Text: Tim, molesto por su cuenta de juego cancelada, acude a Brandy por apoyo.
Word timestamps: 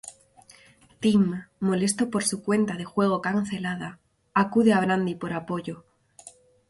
Tim, 0.99 1.37
molesto 1.59 2.09
por 2.09 2.23
su 2.23 2.41
cuenta 2.41 2.75
de 2.75 2.85
juego 2.85 3.21
cancelada, 3.21 3.99
acude 4.33 4.73
a 4.73 4.81
Brandy 4.81 5.13
por 5.13 5.31
apoyo. 5.33 5.83